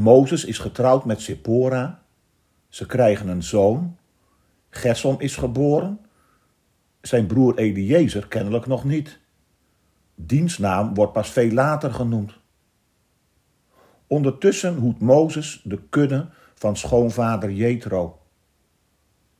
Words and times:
Mozes 0.00 0.44
is 0.44 0.58
getrouwd 0.58 1.04
met 1.04 1.20
Sephora. 1.20 2.02
Ze 2.68 2.86
krijgen 2.86 3.28
een 3.28 3.42
zoon. 3.42 3.96
Gersom 4.70 5.20
is 5.20 5.36
geboren. 5.36 6.00
Zijn 7.00 7.26
broer 7.26 7.58
Eliezer 7.58 8.28
kennelijk 8.28 8.66
nog 8.66 8.84
niet. 8.84 9.18
Diens 10.14 10.58
naam 10.58 10.94
wordt 10.94 11.12
pas 11.12 11.30
veel 11.30 11.50
later 11.50 11.92
genoemd. 11.92 12.38
Ondertussen 14.06 14.76
hoedt 14.76 15.00
Mozes 15.00 15.60
de 15.64 15.82
kudde 15.90 16.28
van 16.54 16.76
schoonvader 16.76 17.50
Jethro. 17.50 18.18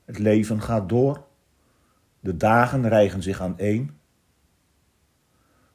Het 0.05 0.19
leven 0.19 0.63
gaat 0.63 0.89
door. 0.89 1.25
De 2.21 2.37
dagen 2.37 2.89
rijgen 2.89 3.23
zich 3.23 3.41
aan 3.41 3.59
één. 3.59 3.99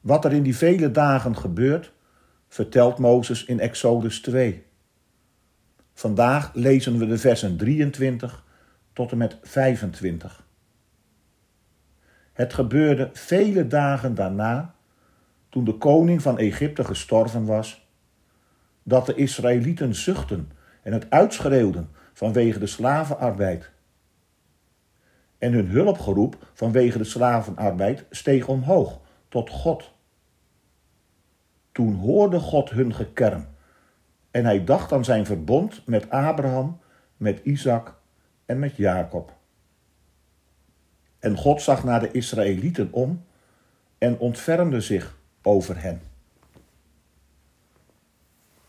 Wat 0.01 0.25
er 0.25 0.33
in 0.33 0.43
die 0.43 0.57
vele 0.57 0.91
dagen 0.91 1.37
gebeurt, 1.37 1.93
vertelt 2.47 2.97
Mozes 2.97 3.45
in 3.45 3.59
Exodus 3.59 4.21
2. 4.21 4.65
Vandaag 5.97 6.53
lezen 6.53 6.97
we 6.97 7.05
de 7.05 7.17
versen 7.17 7.57
23 7.57 8.43
tot 8.93 9.11
en 9.11 9.17
met 9.17 9.37
25. 9.41 10.47
Het 12.33 12.53
gebeurde 12.53 13.09
vele 13.13 13.67
dagen 13.67 14.15
daarna, 14.15 14.75
toen 15.49 15.63
de 15.63 15.77
koning 15.77 16.21
van 16.21 16.37
Egypte 16.37 16.83
gestorven 16.83 17.45
was, 17.45 17.87
dat 18.83 19.05
de 19.05 19.15
Israëlieten 19.15 19.95
zuchten 19.95 20.51
en 20.83 20.93
het 20.93 21.09
uitschreeuwden 21.09 21.89
vanwege 22.13 22.59
de 22.59 22.67
slavenarbeid. 22.67 23.71
En 25.37 25.53
hun 25.53 25.67
hulpgeroep 25.67 26.51
vanwege 26.53 26.97
de 26.97 27.03
slavenarbeid 27.03 28.05
steeg 28.09 28.47
omhoog 28.47 28.99
tot 29.29 29.49
God. 29.49 29.93
Toen 31.71 31.93
hoorde 31.93 32.39
God 32.39 32.69
hun 32.69 32.93
gekerm 32.93 33.47
en 34.35 34.45
hij 34.45 34.63
dacht 34.63 34.91
aan 34.91 35.05
zijn 35.05 35.25
verbond 35.25 35.81
met 35.85 36.09
Abraham, 36.09 36.79
met 37.17 37.39
Isaac 37.43 37.95
en 38.45 38.59
met 38.59 38.75
Jacob. 38.75 39.33
En 41.19 41.37
God 41.37 41.61
zag 41.61 41.83
naar 41.83 41.99
de 41.99 42.11
Israëlieten 42.11 42.91
om 42.91 43.23
en 43.97 44.17
ontfermde 44.17 44.81
zich 44.81 45.17
over 45.41 45.81
hen. 45.81 46.01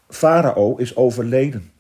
Farao 0.09 0.77
is 0.77 0.97
overleden. 0.97 1.73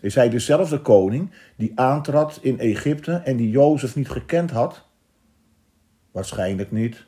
Is 0.00 0.14
hij 0.14 0.28
dezelfde 0.28 0.80
koning 0.80 1.30
die 1.56 1.72
aantrad 1.74 2.38
in 2.42 2.58
Egypte 2.58 3.12
en 3.12 3.36
die 3.36 3.50
Jozef 3.50 3.96
niet 3.96 4.08
gekend 4.08 4.50
had? 4.50 4.88
Waarschijnlijk 6.10 6.70
niet. 6.70 7.06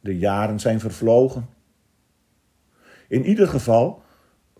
De 0.00 0.18
jaren 0.18 0.60
zijn 0.60 0.80
vervlogen. 0.80 1.48
In 3.08 3.24
ieder 3.24 3.48
geval 3.48 4.06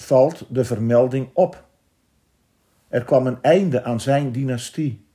valt 0.02 0.44
de 0.48 0.64
vermelding 0.64 1.30
op. 1.32 1.66
Er 2.88 3.04
kwam 3.04 3.26
een 3.26 3.42
einde 3.42 3.84
aan 3.84 4.00
zijn 4.00 4.32
dynastie. 4.32 5.06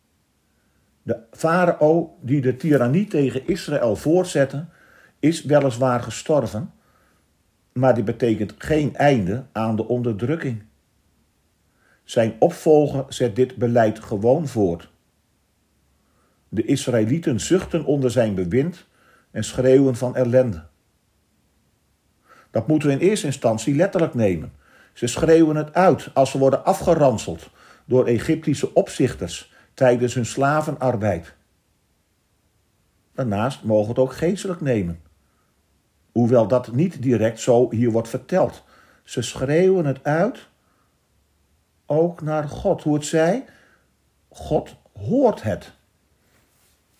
De 1.04 1.18
farao 1.32 2.18
die 2.22 2.42
de 2.42 2.56
tirannie 2.56 3.08
tegen 3.08 3.48
Israël 3.48 3.96
voortzette, 3.96 4.66
is 5.20 5.44
weliswaar 5.44 6.04
gestorven, 6.04 6.74
maar 7.74 7.96
dit 7.96 8.06
betekent 8.06 8.54
geen 8.58 8.96
einde 8.96 9.46
aan 9.52 9.76
de 9.76 9.88
onderdrukking. 9.88 10.64
Zijn 12.04 12.36
opvolger 12.40 13.06
zet 13.10 13.36
dit 13.36 13.56
beleid 13.56 14.00
gewoon 14.00 14.48
voort. 14.48 14.92
De 16.50 16.66
Israëlieten 16.66 17.40
zuchten 17.40 17.86
onder 17.86 18.12
zijn 18.12 18.36
bewind 18.36 18.88
en 19.32 19.44
schreeuwen 19.44 19.96
van 19.96 20.16
ellende. 20.16 20.64
Dat 22.52 22.68
moeten 22.68 22.88
we 22.88 22.94
in 22.94 23.00
eerste 23.00 23.26
instantie 23.26 23.76
letterlijk 23.76 24.14
nemen. 24.14 24.54
Ze 24.94 25.08
schreeuwen 25.08 25.56
het 25.56 25.74
uit 25.74 26.10
als 26.14 26.32
ze 26.32 26.38
worden 26.38 26.66
afgeranseld 26.66 27.50
door 27.86 28.06
Egyptische 28.06 28.74
opzichters 28.74 29.54
tijdens 29.74 30.14
hun 30.14 30.26
slavenarbeid. 30.26 31.34
Daarnaast 33.14 33.64
mogen 33.64 33.90
het 33.90 34.00
ook 34.00 34.14
geestelijk 34.14 34.62
nemen. 34.62 35.02
Hoewel 36.12 36.48
dat 36.48 36.72
niet 36.72 37.02
direct 37.02 37.40
zo 37.40 37.72
hier 37.72 37.92
wordt 37.92 38.10
verteld. 38.10 38.64
Ze 39.04 39.22
schreeuwen 39.22 39.86
het 39.86 40.04
uit 40.04 40.48
ook 41.86 42.22
naar 42.22 42.48
God. 42.48 42.84
Hoe 42.84 42.94
het 42.94 43.06
zij, 43.06 43.46
God 44.30 44.76
hoort 44.94 45.44
het. 45.44 45.72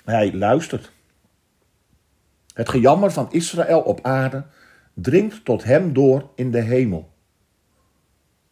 Hij 0.06 0.34
luistert. 0.34 0.92
Het 2.54 2.70
gejammer 2.70 3.12
van 3.12 3.32
Israël 3.32 3.80
op 3.80 4.00
aarde 4.02 4.46
dringt 4.94 5.46
tot 5.46 5.64
hem 5.64 5.94
door 5.94 6.30
in 6.36 6.52
de 6.52 6.62
hemel. 6.62 7.13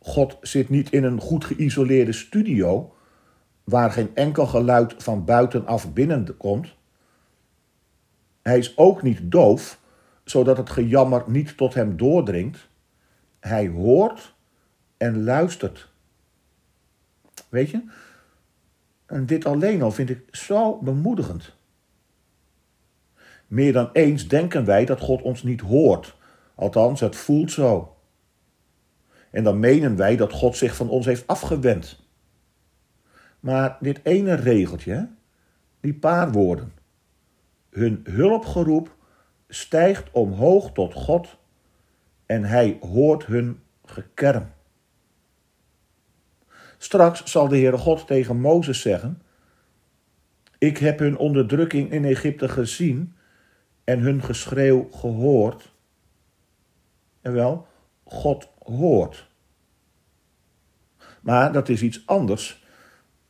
God 0.04 0.38
zit 0.42 0.70
niet 0.70 0.92
in 0.92 1.04
een 1.04 1.20
goed 1.20 1.46
geïsoleerde 1.46 2.12
studio 2.12 2.96
waar 3.64 3.92
geen 3.92 4.16
enkel 4.16 4.46
geluid 4.48 4.96
van 4.98 5.26
buitenaf 5.26 5.94
binnenkomt. 5.94 6.76
Hij 8.42 8.58
is 8.58 8.78
ook 8.78 9.02
niet 9.02 9.32
doof, 9.32 9.80
zodat 10.24 10.58
het 10.58 10.70
gejammer 10.70 11.24
niet 11.28 11.58
tot 11.58 11.74
hem 11.74 11.98
doordringt. 11.98 12.70
Hij 13.40 13.68
hoort 13.68 14.34
en 14.98 15.24
luistert. 15.24 15.90
Weet 17.50 17.70
je? 17.70 17.84
En 19.06 19.26
dit 19.26 19.46
alleen 19.46 19.82
al 19.82 19.92
vind 19.92 20.10
ik 20.10 20.36
zo 20.36 20.78
bemoedigend. 20.78 21.56
Meer 23.48 23.74
dan 23.74 23.90
eens 23.94 24.28
denken 24.28 24.66
wij 24.66 24.86
dat 24.86 25.00
God 25.00 25.22
ons 25.22 25.44
niet 25.44 25.62
hoort. 25.62 26.16
Althans, 26.56 27.00
het 27.00 27.16
voelt 27.16 27.52
zo. 27.52 27.96
En 29.32 29.44
dan 29.44 29.60
menen 29.60 29.96
wij 29.96 30.16
dat 30.16 30.34
God 30.34 30.58
zich 30.58 30.76
van 30.76 30.90
ons 30.90 31.06
heeft 31.06 31.28
afgewend. 31.28 32.00
Maar 33.40 33.78
dit 33.80 34.00
ene 34.04 34.34
regeltje, 34.34 35.10
die 35.80 35.94
paar 35.94 36.32
woorden. 36.32 36.74
Hun 37.70 38.02
hulpgeroep 38.04 38.96
stijgt 39.48 40.12
omhoog 40.12 40.72
tot 40.72 40.94
God 40.94 41.38
en 42.26 42.44
hij 42.44 42.78
hoort 42.82 43.26
hun 43.26 43.60
gekerm. 43.86 44.52
Straks 46.78 47.24
zal 47.24 47.48
de 47.48 47.58
Heere 47.58 47.78
God 47.78 48.08
tegen 48.08 48.40
Mozes 48.40 48.82
zeggen: 48.82 49.22
Ik 50.58 50.78
heb 50.78 51.00
hun 51.00 51.18
onderdrukking 51.18 51.92
in 51.92 52.06
Egypte 52.06 52.50
gezien 52.50 53.16
en 53.84 54.00
hun 54.00 54.24
geschreeuw 54.24 54.90
gehoord. 54.92 55.74
En 57.22 57.34
wel, 57.34 57.68
God 58.12 58.50
hoort. 58.64 59.28
Maar 61.22 61.52
dat 61.52 61.70
is 61.70 61.82
iets 61.82 62.04
anders 62.06 62.66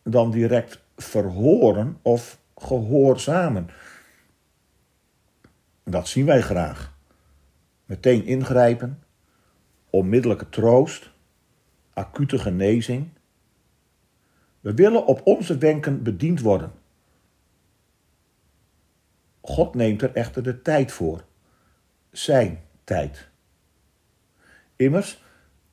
dan 0.04 0.32
direct 0.32 0.82
verhoren 0.96 1.98
of 2.02 2.40
gehoorzamen. 2.56 3.70
Dat 5.84 6.08
zien 6.08 6.26
wij 6.26 6.42
graag. 6.42 6.94
Meteen 7.86 8.26
ingrijpen, 8.26 9.04
onmiddellijke 9.90 10.50
troost, 10.50 11.10
acute 11.94 12.38
genezing. 12.38 13.10
We 14.60 14.74
willen 14.74 15.06
op 15.06 15.22
onze 15.24 15.58
wenken 15.58 16.04
bediend 16.04 16.42
worden. 16.42 16.72
God 19.42 19.76
neemt 19.76 20.02
er 20.02 20.14
echter 20.14 20.44
de 20.44 20.62
tijd 20.62 20.92
voor. 20.92 21.24
Zijn 22.12 22.62
tijd. 22.84 23.31
Immers, 24.82 25.24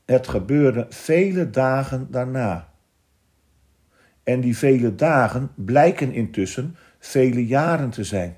het 0.05 0.28
gebeurde 0.28 0.87
vele 0.88 1.50
dagen 1.50 2.10
daarna. 2.10 2.69
En 4.22 4.40
die 4.40 4.56
vele 4.56 4.94
dagen 4.94 5.50
blijken 5.55 6.12
intussen 6.12 6.76
vele 6.99 7.46
jaren 7.46 7.90
te 7.90 8.05
zijn. 8.05 8.37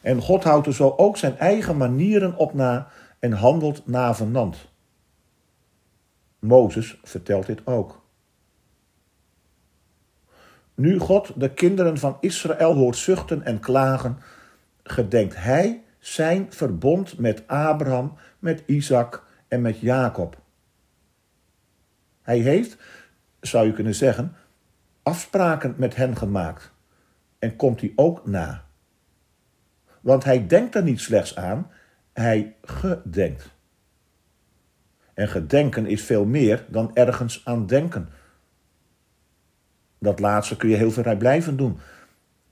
En 0.00 0.20
God 0.20 0.44
houdt 0.44 0.66
er 0.66 0.74
zo 0.74 0.94
ook 0.96 1.16
zijn 1.16 1.38
eigen 1.38 1.76
manieren 1.76 2.36
op 2.36 2.54
na 2.54 2.88
en 3.18 3.32
handelt 3.32 3.86
navenant. 3.86 4.68
Mozes 6.38 7.00
vertelt 7.02 7.46
dit 7.46 7.66
ook. 7.66 8.04
Nu 10.74 10.98
God 10.98 11.40
de 11.40 11.54
kinderen 11.54 11.98
van 11.98 12.16
Israël 12.20 12.74
hoort 12.74 12.96
zuchten 12.96 13.42
en 13.42 13.60
klagen, 13.60 14.18
gedenkt 14.82 15.36
hij 15.36 15.84
zijn 16.06 16.52
verbond 16.52 17.18
met 17.18 17.46
Abraham, 17.46 18.16
met 18.38 18.62
Isaac 18.66 19.24
en 19.48 19.60
met 19.60 19.80
Jacob. 19.80 20.42
Hij 22.22 22.38
heeft, 22.38 22.76
zou 23.40 23.66
je 23.66 23.72
kunnen 23.72 23.94
zeggen, 23.94 24.36
afspraken 25.02 25.74
met 25.76 25.96
hen 25.96 26.16
gemaakt. 26.16 26.72
En 27.38 27.56
komt 27.56 27.78
die 27.78 27.92
ook 27.96 28.26
na. 28.26 28.64
Want 30.00 30.24
hij 30.24 30.46
denkt 30.46 30.74
er 30.74 30.82
niet 30.82 31.00
slechts 31.00 31.36
aan, 31.36 31.70
hij 32.12 32.56
gedenkt. 32.62 33.54
En 35.14 35.28
gedenken 35.28 35.86
is 35.86 36.02
veel 36.02 36.24
meer 36.24 36.66
dan 36.68 36.90
ergens 36.94 37.44
aan 37.44 37.66
denken. 37.66 38.08
Dat 39.98 40.20
laatste 40.20 40.56
kun 40.56 40.68
je 40.68 40.76
heel 40.76 40.90
blijven 41.16 41.56
doen. 41.56 41.78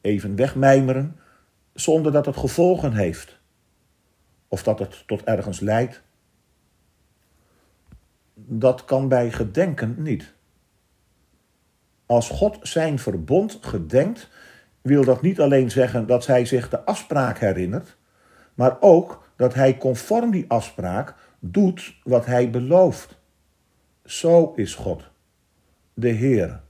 Even 0.00 0.36
wegmijmeren, 0.36 1.18
zonder 1.74 2.12
dat 2.12 2.26
het 2.26 2.36
gevolgen 2.36 2.92
heeft. 2.92 3.42
Of 4.54 4.62
dat 4.62 4.78
het 4.78 5.06
tot 5.06 5.24
ergens 5.24 5.60
leidt. 5.60 6.02
Dat 8.34 8.84
kan 8.84 9.08
bij 9.08 9.30
gedenken 9.30 9.94
niet. 9.98 10.34
Als 12.06 12.28
God 12.28 12.58
zijn 12.62 12.98
verbond 12.98 13.58
gedenkt, 13.60 14.28
wil 14.80 15.04
dat 15.04 15.22
niet 15.22 15.40
alleen 15.40 15.70
zeggen 15.70 16.06
dat 16.06 16.26
hij 16.26 16.44
zich 16.44 16.68
de 16.68 16.84
afspraak 16.84 17.38
herinnert, 17.38 17.96
maar 18.54 18.76
ook 18.80 19.28
dat 19.36 19.54
hij 19.54 19.76
conform 19.76 20.30
die 20.30 20.44
afspraak 20.48 21.14
doet 21.38 21.94
wat 22.04 22.26
hij 22.26 22.50
belooft. 22.50 23.18
Zo 24.04 24.52
is 24.56 24.74
God, 24.74 25.10
de 25.94 26.08
Heer, 26.08 26.60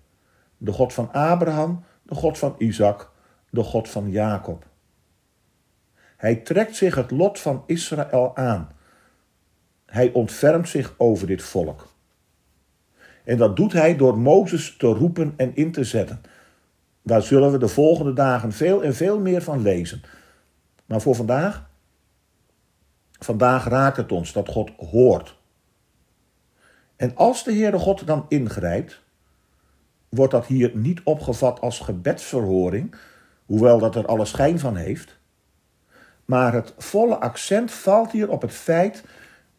de 0.56 0.72
God 0.72 0.92
van 0.92 1.12
Abraham, 1.12 1.84
de 2.02 2.14
God 2.14 2.38
van 2.38 2.54
Isaac, 2.58 3.10
de 3.50 3.62
God 3.62 3.88
van 3.88 4.10
Jacob. 4.10 4.72
Hij 6.16 6.36
trekt 6.36 6.76
zich 6.76 6.94
het 6.94 7.10
lot 7.10 7.40
van 7.40 7.62
Israël 7.66 8.36
aan. 8.36 8.68
Hij 9.86 10.12
ontfermt 10.12 10.68
zich 10.68 10.94
over 10.96 11.26
dit 11.26 11.42
volk. 11.42 11.92
En 13.24 13.36
dat 13.36 13.56
doet 13.56 13.72
hij 13.72 13.96
door 13.96 14.18
Mozes 14.18 14.76
te 14.76 14.86
roepen 14.86 15.34
en 15.36 15.56
in 15.56 15.72
te 15.72 15.84
zetten. 15.84 16.20
Daar 17.02 17.22
zullen 17.22 17.52
we 17.52 17.58
de 17.58 17.68
volgende 17.68 18.12
dagen 18.12 18.52
veel 18.52 18.82
en 18.82 18.94
veel 18.94 19.20
meer 19.20 19.42
van 19.42 19.62
lezen. 19.62 20.02
Maar 20.86 21.00
voor 21.00 21.14
vandaag? 21.14 21.70
Vandaag 23.18 23.68
raakt 23.68 23.96
het 23.96 24.12
ons 24.12 24.32
dat 24.32 24.48
God 24.48 24.70
hoort. 24.76 25.36
En 26.96 27.16
als 27.16 27.44
de 27.44 27.52
Heere 27.52 27.78
God 27.78 28.06
dan 28.06 28.26
ingrijpt, 28.28 29.02
wordt 30.08 30.32
dat 30.32 30.46
hier 30.46 30.70
niet 30.74 31.00
opgevat 31.04 31.60
als 31.60 31.78
gebedsverhoring, 31.80 32.94
hoewel 33.46 33.78
dat 33.78 33.96
er 33.96 34.06
alle 34.06 34.24
schijn 34.24 34.58
van 34.58 34.76
heeft. 34.76 35.18
Maar 36.24 36.52
het 36.52 36.74
volle 36.78 37.16
accent 37.16 37.72
valt 37.72 38.12
hier 38.12 38.30
op 38.30 38.42
het 38.42 38.52
feit 38.52 39.04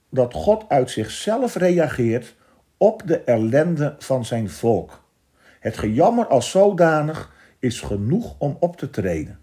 dat 0.10 0.34
God 0.34 0.70
uit 0.70 0.92
zichzelf 0.92 1.56
reageert 1.56 2.36
op 2.78 3.08
de 3.08 3.20
ellende 3.20 3.96
van 4.00 4.26
zijn 4.26 4.50
volk. 4.50 5.04
Het 5.60 5.78
gejammer 5.78 6.28
als 6.28 6.50
zodanig 6.50 7.34
is 7.60 7.82
genoeg 7.82 8.36
om 8.38 8.58
op 8.60 8.78
te 8.78 8.90
treden. 8.90 9.40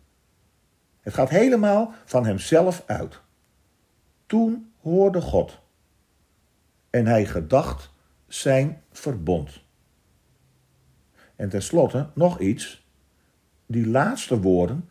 Het 1.00 1.14
gaat 1.14 1.28
helemaal 1.28 1.92
van 2.04 2.26
hemzelf 2.26 2.82
uit. 2.86 3.20
Toen 4.26 4.72
hoorde 4.80 5.20
God 5.20 5.60
en 6.90 7.06
hij 7.06 7.26
gedacht 7.26 7.90
zijn 8.26 8.82
verbond. 8.90 9.62
En 11.36 11.48
tenslotte 11.48 12.10
nog 12.14 12.38
iets. 12.38 12.86
Die 13.66 13.86
laatste 13.86 14.40
woorden, 14.40 14.88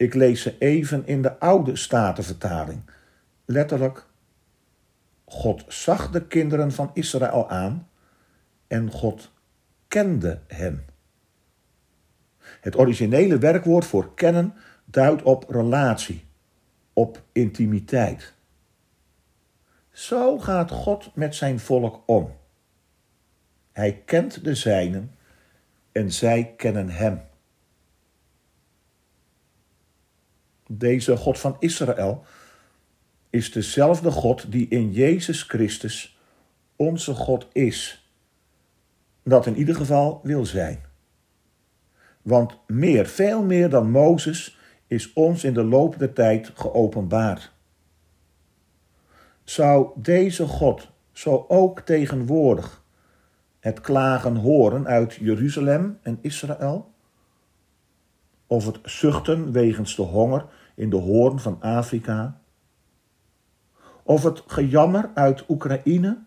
ik 0.00 0.14
lees 0.14 0.42
ze 0.42 0.58
even 0.58 1.06
in 1.06 1.22
de 1.22 1.38
oude 1.38 1.76
statenvertaling. 1.76 2.90
Letterlijk, 3.44 4.06
God 5.24 5.64
zag 5.68 6.10
de 6.10 6.26
kinderen 6.26 6.72
van 6.72 6.90
Israël 6.94 7.50
aan 7.50 7.88
en 8.66 8.90
God 8.90 9.32
kende 9.88 10.40
hen. 10.46 10.84
Het 12.38 12.78
originele 12.78 13.38
werkwoord 13.38 13.84
voor 13.84 14.14
kennen 14.14 14.54
duidt 14.84 15.22
op 15.22 15.44
relatie, 15.48 16.24
op 16.92 17.22
intimiteit. 17.32 18.34
Zo 19.90 20.38
gaat 20.38 20.70
God 20.70 21.14
met 21.14 21.34
zijn 21.34 21.60
volk 21.60 22.02
om. 22.06 22.36
Hij 23.72 24.02
kent 24.04 24.44
de 24.44 24.54
zijnen 24.54 25.14
en 25.92 26.12
zij 26.12 26.54
kennen 26.56 26.88
hem. 26.88 27.28
Deze 30.72 31.16
God 31.16 31.38
van 31.38 31.56
Israël 31.58 32.24
is 33.30 33.52
dezelfde 33.52 34.10
God 34.10 34.52
die 34.52 34.68
in 34.68 34.92
Jezus 34.92 35.42
Christus 35.42 36.18
onze 36.76 37.14
God 37.14 37.46
is. 37.52 38.10
Dat 39.22 39.46
in 39.46 39.56
ieder 39.56 39.74
geval 39.74 40.20
wil 40.22 40.46
zijn. 40.46 40.80
Want 42.22 42.58
meer, 42.66 43.06
veel 43.06 43.42
meer 43.42 43.68
dan 43.68 43.90
Mozes, 43.90 44.58
is 44.86 45.12
ons 45.12 45.44
in 45.44 45.54
de 45.54 45.64
loop 45.64 45.98
der 45.98 46.12
tijd 46.12 46.50
geopenbaard. 46.54 47.52
Zou 49.44 49.90
deze 49.96 50.46
God 50.46 50.90
zo 51.12 51.44
ook 51.48 51.80
tegenwoordig 51.80 52.84
het 53.60 53.80
klagen 53.80 54.36
horen 54.36 54.86
uit 54.86 55.14
Jeruzalem 55.14 55.98
en 56.02 56.18
Israël? 56.20 56.90
Of 58.46 58.66
het 58.66 58.78
zuchten 58.82 59.52
wegens 59.52 59.96
de 59.96 60.02
honger 60.02 60.44
in 60.80 60.90
de 60.90 60.96
hoorn 60.96 61.38
van 61.38 61.60
Afrika? 61.60 62.40
Of 64.02 64.22
het 64.22 64.42
gejammer 64.46 65.10
uit 65.14 65.48
Oekraïne? 65.48 66.22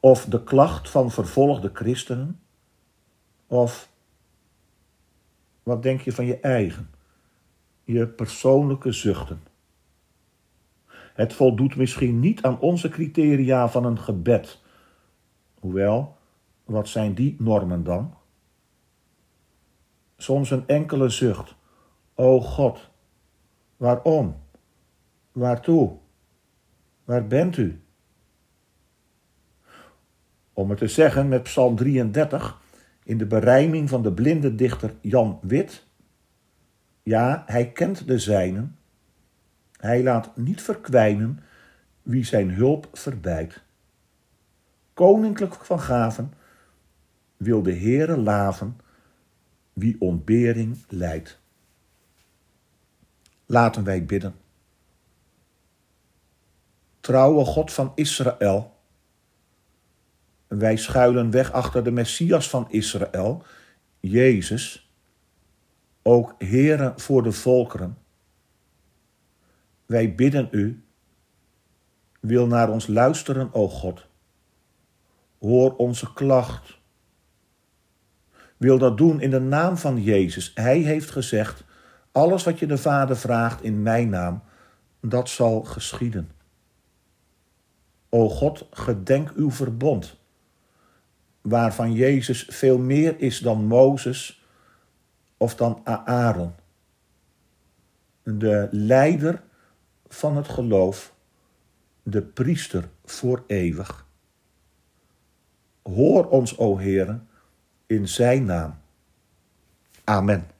Of 0.00 0.24
de 0.24 0.44
klacht 0.44 0.90
van 0.90 1.10
vervolgde 1.10 1.70
christenen? 1.72 2.40
Of 3.46 3.90
wat 5.62 5.82
denk 5.82 6.00
je 6.00 6.12
van 6.12 6.26
je 6.26 6.40
eigen, 6.40 6.90
je 7.84 8.08
persoonlijke 8.08 8.92
zuchten? 8.92 9.42
Het 11.14 11.32
voldoet 11.32 11.76
misschien 11.76 12.20
niet 12.20 12.42
aan 12.42 12.60
onze 12.60 12.88
criteria 12.88 13.68
van 13.68 13.84
een 13.84 13.98
gebed. 13.98 14.62
Hoewel, 15.60 16.16
wat 16.64 16.88
zijn 16.88 17.14
die 17.14 17.36
normen 17.38 17.84
dan? 17.84 18.14
Soms 20.16 20.50
een 20.50 20.66
enkele 20.66 21.08
zucht. 21.08 21.54
O 22.18 22.40
God, 22.40 22.90
waarom? 23.76 24.36
Waartoe? 25.32 25.96
Waar 27.04 27.26
bent 27.26 27.56
u? 27.56 27.80
Om 30.52 30.70
het 30.70 30.78
te 30.78 30.88
zeggen 30.88 31.28
met 31.28 31.42
Psalm 31.42 31.76
33 31.76 32.60
in 33.04 33.18
de 33.18 33.26
berijming 33.26 33.88
van 33.88 34.02
de 34.02 34.12
blinde 34.12 34.54
dichter 34.54 34.94
Jan 35.00 35.38
Wit. 35.42 35.86
Ja, 37.02 37.42
hij 37.46 37.72
kent 37.72 38.06
de 38.06 38.18
zijnen. 38.18 38.78
Hij 39.76 40.02
laat 40.02 40.36
niet 40.36 40.62
verkwijnen 40.62 41.40
wie 42.02 42.24
zijn 42.24 42.50
hulp 42.50 42.88
verbijt. 42.92 43.62
Koninklijk 44.94 45.54
van 45.54 45.80
gaven 45.80 46.32
wil 47.36 47.62
de 47.62 47.74
Heere 47.74 48.16
laven 48.16 48.76
wie 49.72 49.96
ontbering 49.98 50.84
leidt. 50.88 51.44
Laten 53.46 53.84
wij 53.84 54.04
bidden. 54.04 54.34
Trouwe 57.00 57.44
God 57.44 57.72
van 57.72 57.92
Israël, 57.94 58.74
wij 60.46 60.76
schuilen 60.76 61.30
weg 61.30 61.52
achter 61.52 61.84
de 61.84 61.90
Messias 61.90 62.48
van 62.48 62.70
Israël, 62.70 63.42
Jezus, 64.00 64.90
ook 66.02 66.34
Heere 66.38 66.92
voor 66.96 67.22
de 67.22 67.32
volkeren. 67.32 67.98
Wij 69.86 70.14
bidden 70.14 70.48
u, 70.50 70.84
wil 72.20 72.46
naar 72.46 72.70
ons 72.70 72.86
luisteren, 72.86 73.54
o 73.54 73.68
God. 73.68 74.06
Hoor 75.38 75.76
onze 75.76 76.12
klacht. 76.12 76.78
Wil 78.56 78.78
dat 78.78 78.96
doen 78.96 79.20
in 79.20 79.30
de 79.30 79.40
naam 79.40 79.76
van 79.76 80.02
Jezus. 80.02 80.50
Hij 80.54 80.78
heeft 80.78 81.10
gezegd, 81.10 81.64
alles 82.16 82.44
wat 82.44 82.58
je 82.58 82.66
de 82.66 82.78
Vader 82.78 83.16
vraagt 83.16 83.62
in 83.62 83.82
mijn 83.82 84.08
naam, 84.08 84.42
dat 85.00 85.28
zal 85.28 85.62
geschieden. 85.62 86.30
O 88.08 88.28
God, 88.28 88.66
gedenk 88.70 89.32
uw 89.34 89.50
verbond 89.50 90.16
waarvan 91.40 91.92
Jezus 91.92 92.46
veel 92.48 92.78
meer 92.78 93.20
is 93.20 93.38
dan 93.38 93.64
Mozes 93.64 94.46
of 95.36 95.54
dan 95.54 95.80
Aaron. 96.04 96.52
De 98.22 98.68
leider 98.70 99.42
van 100.06 100.36
het 100.36 100.48
geloof, 100.48 101.14
de 102.02 102.22
priester 102.22 102.88
voor 103.04 103.44
eeuwig. 103.46 104.06
Hoor 105.82 106.28
ons, 106.28 106.58
o 106.58 106.78
Heere, 106.78 107.20
in 107.86 108.08
zijn 108.08 108.44
naam. 108.44 108.78
Amen. 110.04 110.55